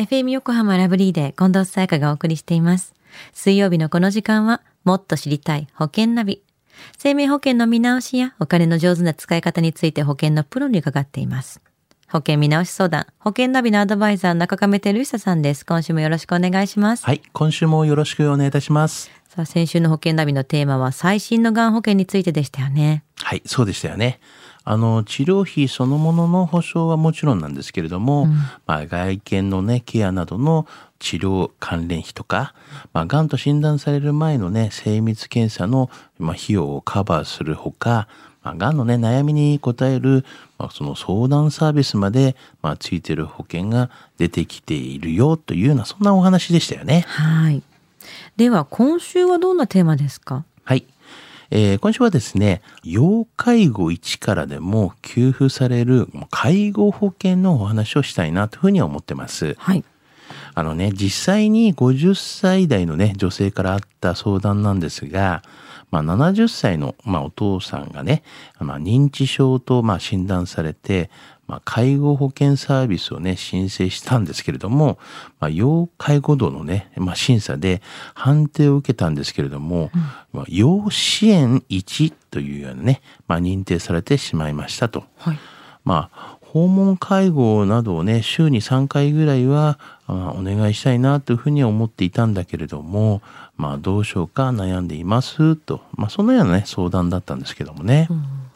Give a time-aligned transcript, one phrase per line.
[0.00, 2.94] FM 横浜ラブリーで近藤沙耶香がお送りしています。
[3.34, 6.42] 水曜日のこの時間は、もっと知りたい保険ナビ。
[6.96, 11.60] 生命保険の見直しやお金の上手な使い方について保険のプロに伺っています。
[12.08, 15.66] 保険見直し相談、保険ナビのアドバイザー中亀照久さんです。
[15.66, 17.04] 今週もよろしくお願いします。
[17.04, 19.10] はい、今週もよろしくお願いいたします。
[19.28, 23.04] さあ、先週の保険ナビのテーマは最新のがん保険についてでしたよね。
[23.16, 24.18] はい、そうでしたよね。
[24.64, 28.26] あの治療費そのものの保証はもちろんなんですけれども、
[28.66, 30.66] まあ、外見のねケアなどの
[30.98, 32.54] 治療関連費とか、
[32.92, 38.06] まあ、がんと診断される前のね精密検査の、まあ、費用をカバーするほか、
[38.42, 40.26] まあ、がんのね悩みに応える、
[40.58, 47.06] まあ、その相談サービスまで、まあ、ついてる保険が出てきているよというようなそんなお話でしたよね。
[47.08, 47.62] はい。
[48.36, 50.36] では、今週はどんなテーマですか？
[50.36, 50.44] はい。
[51.52, 59.56] えー今週はですね、要介護1からでも給付される介護保険のお話をしたいなというふうに思ってます。
[59.58, 59.84] はい。
[60.54, 65.42] あのね、実際に50歳代のね、女性からあった相談なんですが、
[65.90, 68.22] まあ、70歳の、まあ、お父さんがね、
[68.60, 71.10] まあ、認知症と、まあ、診断されて、
[71.50, 75.00] まあ、介護保険サービスをね、申請したんですけれども、
[75.40, 77.82] まあ、要介護度のね、まあ、審査で
[78.14, 79.90] 判定を受けたんですけれども、
[80.32, 85.02] まあ、要支援1というようなね、まあ、認定されてしまいましたと。
[85.18, 85.38] はい。
[85.84, 93.22] まあ、訪問介護などをね、週に3回ぐらいは、あお願いしたいなというふうに思っていたんだけれども、
[93.56, 98.08] まあ、どうしようか悩んでいますと、まあ、そのようなね、相談だったんですけどもね。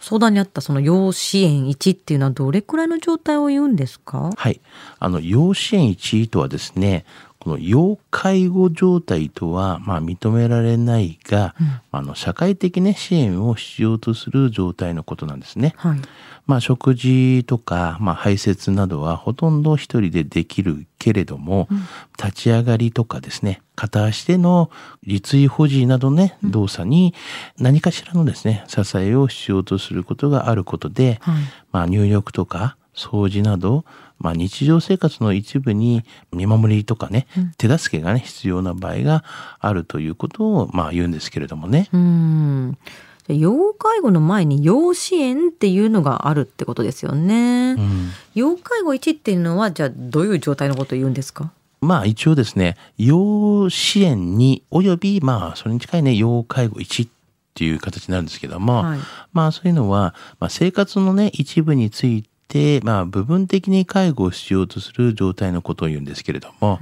[0.00, 4.30] 相談にあったその要支援1っていうのはどれくらいの状態を言うんですか？
[4.36, 4.60] はい。
[4.98, 7.04] あの、要支援1とはですね、
[7.40, 11.54] この要介護状態とは、まあ、認められないが、
[11.90, 15.72] あの、社会的ね、支援を必要とする状態のことなんですね。
[15.78, 16.00] はい。
[16.46, 21.68] まあ、食事とか、まあ、排泄などはほとんど一人でできるけれども、
[22.22, 24.70] 立ち上がりとかですね、片足での
[25.02, 27.14] 立位保持などね、動作に
[27.56, 31.34] 何かしらのですね、支えを必要とすることがあることで、はい。
[31.72, 33.84] まあ、入浴とか掃除など、
[34.20, 37.26] まあ、日常生活の一部に見守りとかね、
[37.58, 39.24] 手助けがね、必要な場合が
[39.58, 41.88] あるということを、まあ、言うんですけれどもね。
[41.92, 42.78] うーん。
[43.28, 47.72] 要介護の前に要支援っていうのがあるってことですよね。
[47.72, 51.52] うん要介護1っていうのはじゃあどういう状態のことを言うんですか？
[51.80, 57.10] まあ一応ですね、要支援におよびまあそれに近いね、要介護1っ
[57.54, 58.98] ていう形になるんですけども、はい
[59.32, 66.80] まあそういうのは、まあ、生活のね、一部について、まあ部分的に介護を必要とする状態のことを言うんですけれども、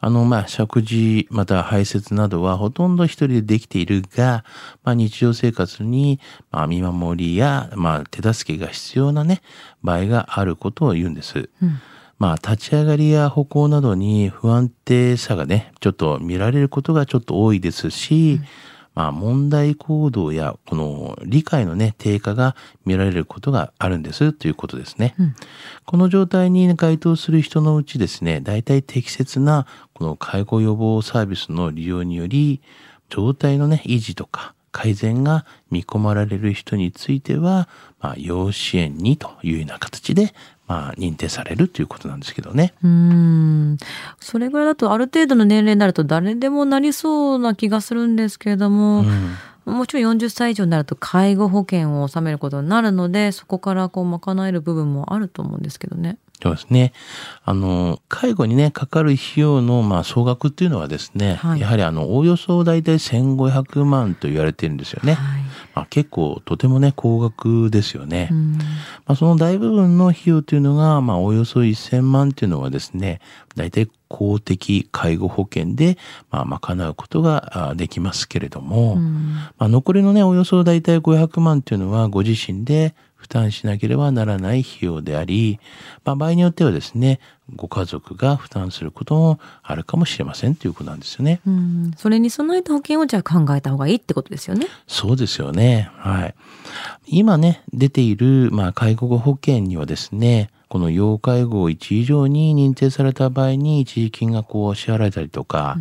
[0.00, 4.44] あのまあ食事、また排泄などはほとんど一人でできているが、
[4.84, 6.20] まあ日常生活に、
[6.50, 9.40] まあ見守りや、まあ手助けが必要なね、
[9.82, 11.48] 場合があることを言うんです。
[12.18, 18.40] まあ、立ち上がりや歩行などに不安定さがね、ちょっと見られることがちょっと多いですし、
[18.98, 25.14] まあ、問題行動や、この理解のね、低下が見られることがあるんですということですね。
[25.84, 32.60] この状態に該当する人のうちですね、大体適切な、この介護予防サービスの利用により、
[33.08, 37.68] 状態のね、維持とか、改善が見込まれる人については、
[38.00, 40.32] まあ、要支援にというような形で、
[40.68, 42.74] まあ、認定されるということなんですけどね。
[42.84, 43.76] うーん。
[44.20, 49.04] それぐらいだとある程度の年齢になると誰でもなりそうな気がするんですけれども、
[49.64, 56.18] もちろん40歳以上になると介護保険を納めることになるので、そこからこう賄える部分もあると思うんですけどね。
[56.40, 56.92] そうですね。
[57.44, 65.14] あの、介護にね、かかる費用の、まあ、総額っていうのはですね、はいやはりあの、おおよそ大体1500万と言われてるんですよね。
[65.14, 65.42] はい。
[65.74, 68.28] まあ、結構、とてもね、高額ですよね。
[68.30, 68.52] うん。
[68.52, 68.62] ま
[69.06, 73.20] あ、その大部分の費用というのが、まあ、およそ1000万というのはですね、
[73.56, 75.98] 大体公的介護保険で、
[76.30, 85.60] まあ、賄うことがあできますけれども、まあ、残りのね、およそ大体500万というのはご自身で負担しなければならない費用であり、
[86.04, 87.20] まあ、場合によってはですね、
[87.56, 91.40] ご家族が負担することもあるかもしれませんということなんですよね。
[91.46, 91.92] うん。
[91.96, 94.66] それに備えた保険をじゃあ考えた方がいいってことですよね。
[94.86, 95.90] そうですよね。
[95.96, 96.34] はい。
[97.06, 105.76] 今ね、出ている、まあ、介護保険にはですね、この要介護1以上に認定された場合に一時金がこう支払えたりとか、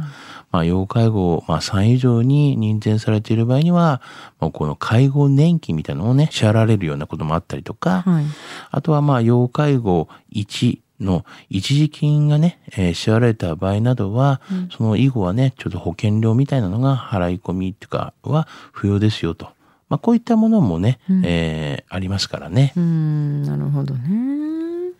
[0.49, 4.01] まあ、要介護、まあ、3以上に認定されている場合には、
[4.39, 8.25] もうこの介護年金みたいなのをね、支払われるようなこともあったりとか、はい。
[8.71, 14.41] あとはまあ、要介護1の一時金がね、えー支払われた場合などは、
[14.75, 19.49] その以後はね、ちょっと保険料みたいなのが払い込みっていうかは不要ですよと。
[19.89, 22.73] まあ、こういったものもね、えーありますからね。
[22.75, 24.91] うん、なるほどね。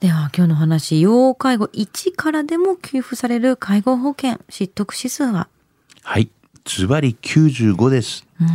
[0.00, 5.48] では今日の話、要介護1からでも給付される介護保険失得指数は？
[6.02, 6.30] はい。
[6.64, 8.26] ズバリ95です。
[8.40, 8.48] うん。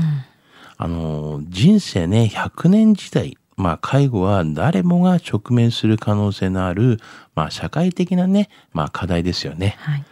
[0.77, 6.99] あの、人生ね、100年時代、まあ、介護は誰もが直面する可能性のある、
[7.35, 9.75] まあ、社会的なね、まあ、課題ですよね。
[9.79, 10.05] はい。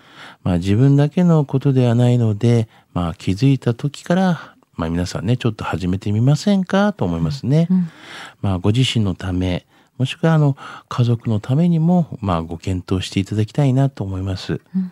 [0.43, 7.67] まあ、自分だけのことではないので、まあ、気づいた時から、まあ、皆さんね、ちょっと始めてみませんかと思いますね。
[7.69, 7.89] うん。
[8.41, 9.65] まあ、ご自身のため、
[9.97, 10.57] もしくは、あの、
[10.89, 14.61] 家族のためにも、まあ、ご検討していただきたいなと思います。
[14.75, 14.91] うん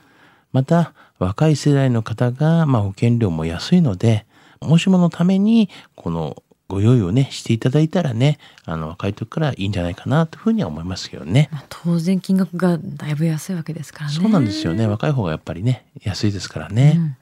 [0.52, 4.26] また、若い世代の方が、まあ、保険料も安いので、
[4.60, 11.50] もしものために、この、ご用意をね、していただいたらね、あの、若い時からいいんじゃないかな、というふうには思いますけどね。
[11.52, 14.16] まあ、当然金額がだいぶ安いわけですからね。
[14.16, 14.88] そうなんですよね。
[14.88, 16.94] 若い方がやっぱりね、安いですからね。
[16.98, 17.18] うん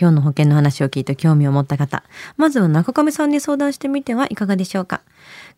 [0.00, 2.04] 今日の保険の話を聞いて興味を持った方、
[2.36, 5.02] まずは中亀さんに相談してみてはいかがでしょうか。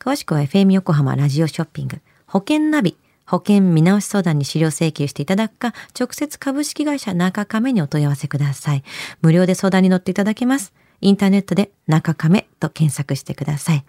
[0.00, 2.96] 詳しくは FM 横浜ラジオショッピング、保険ナビ、
[3.26, 8.82] 保険見直し相談に資料請求していただくか、直接株式会社中亀にお問い合わせください。
[9.20, 10.72] 無料で相談に乗っていただけます。
[11.02, 13.84] インターネットで中亀と検索してください。